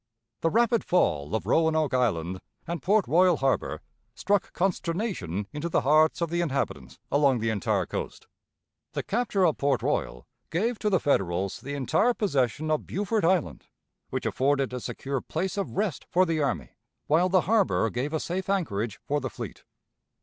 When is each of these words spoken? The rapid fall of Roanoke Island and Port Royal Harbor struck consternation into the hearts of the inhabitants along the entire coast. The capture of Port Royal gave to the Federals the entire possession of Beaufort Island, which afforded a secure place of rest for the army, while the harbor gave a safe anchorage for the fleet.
The 0.41 0.49
rapid 0.49 0.83
fall 0.83 1.35
of 1.35 1.45
Roanoke 1.45 1.93
Island 1.93 2.41
and 2.65 2.81
Port 2.81 3.07
Royal 3.07 3.37
Harbor 3.37 3.81
struck 4.15 4.51
consternation 4.51 5.47
into 5.53 5.69
the 5.69 5.81
hearts 5.81 6.21
of 6.21 6.31
the 6.31 6.41
inhabitants 6.41 6.97
along 7.11 7.37
the 7.37 7.51
entire 7.51 7.85
coast. 7.85 8.25
The 8.93 9.03
capture 9.03 9.45
of 9.45 9.59
Port 9.59 9.83
Royal 9.83 10.25
gave 10.49 10.79
to 10.79 10.89
the 10.89 10.99
Federals 10.99 11.61
the 11.61 11.75
entire 11.75 12.15
possession 12.15 12.71
of 12.71 12.87
Beaufort 12.87 13.23
Island, 13.23 13.67
which 14.09 14.25
afforded 14.25 14.73
a 14.73 14.79
secure 14.79 15.21
place 15.21 15.55
of 15.55 15.77
rest 15.77 16.07
for 16.09 16.25
the 16.25 16.41
army, 16.41 16.71
while 17.05 17.29
the 17.29 17.41
harbor 17.41 17.91
gave 17.91 18.11
a 18.11 18.19
safe 18.19 18.49
anchorage 18.49 18.99
for 19.05 19.19
the 19.21 19.29
fleet. 19.29 19.65